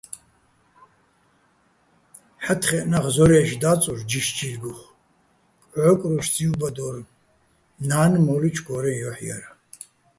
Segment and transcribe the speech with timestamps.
[2.43, 4.79] ჰ̦ა́თხეჸ ნახ ზორაჲში̆ და́წურ ჯიშ-ჯილგუხ,
[5.71, 6.95] კჵო́კრუშაჭ ძივბადო́რ,
[7.87, 9.43] ნა́ნ მო́ლუჩო̆ გო́რეჼ ჲოჰ̦ ჲარ.